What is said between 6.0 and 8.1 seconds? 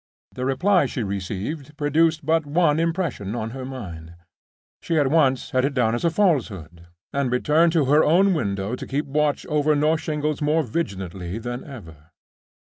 a falsehood, and returned to her